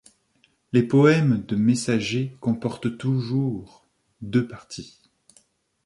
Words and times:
Les 0.73 0.81
poèmes 0.81 1.43
de 1.47 1.55
messagers 1.55 2.35
comportent 2.39 2.97
toujours 2.97 3.85
deux 4.21 4.47
parties. 4.47 4.97